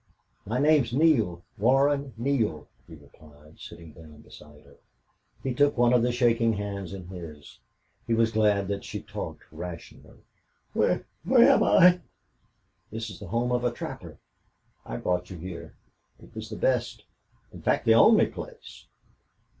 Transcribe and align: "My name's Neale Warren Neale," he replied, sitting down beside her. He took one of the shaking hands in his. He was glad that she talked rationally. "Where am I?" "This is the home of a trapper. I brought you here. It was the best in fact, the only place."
"My 0.47 0.57
name's 0.57 0.93
Neale 0.93 1.43
Warren 1.59 2.15
Neale," 2.17 2.67
he 2.87 2.95
replied, 2.95 3.59
sitting 3.59 3.91
down 3.93 4.21
beside 4.21 4.63
her. 4.63 4.77
He 5.43 5.53
took 5.53 5.77
one 5.77 5.93
of 5.93 6.01
the 6.01 6.11
shaking 6.11 6.53
hands 6.53 6.91
in 6.91 7.05
his. 7.09 7.59
He 8.07 8.15
was 8.15 8.31
glad 8.31 8.67
that 8.67 8.83
she 8.83 9.03
talked 9.03 9.43
rationally. 9.51 10.21
"Where 10.73 11.03
am 11.29 11.61
I?" 11.61 12.01
"This 12.89 13.11
is 13.11 13.19
the 13.19 13.27
home 13.27 13.51
of 13.51 13.63
a 13.63 13.71
trapper. 13.71 14.17
I 14.87 14.97
brought 14.97 15.29
you 15.29 15.37
here. 15.37 15.75
It 16.19 16.33
was 16.33 16.49
the 16.49 16.55
best 16.55 17.03
in 17.53 17.61
fact, 17.61 17.85
the 17.85 17.93
only 17.93 18.25
place." 18.25 18.87